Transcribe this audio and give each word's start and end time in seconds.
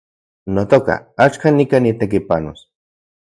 Notoka, 0.55 0.95
axkan 1.27 1.53
nikan 1.61 1.83
nitekipanos 1.87 2.59